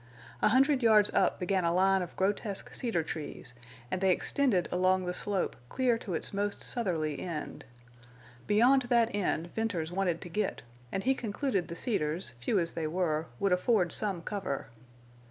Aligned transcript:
A 0.41 0.47
hundred 0.49 0.81
yards 0.81 1.11
up 1.13 1.39
began 1.39 1.63
a 1.63 1.71
line 1.71 2.01
of 2.01 2.15
grotesque 2.15 2.73
cedar 2.73 3.03
trees, 3.03 3.53
and 3.91 4.01
they 4.01 4.09
extended 4.09 4.67
along 4.71 5.05
the 5.05 5.13
slope 5.13 5.55
clear 5.69 5.95
to 5.99 6.15
its 6.15 6.33
most 6.33 6.63
southerly 6.63 7.19
end. 7.19 7.65
Beyond 8.47 8.87
that 8.89 9.13
end 9.13 9.53
Venters 9.53 9.91
wanted 9.91 10.19
to 10.21 10.29
get, 10.29 10.63
and 10.91 11.03
he 11.03 11.13
concluded 11.13 11.67
the 11.67 11.75
cedars, 11.75 12.33
few 12.39 12.57
as 12.57 12.73
they 12.73 12.87
were, 12.87 13.27
would 13.39 13.51
afford 13.53 13.91
some 13.93 14.23
cover. 14.23 14.69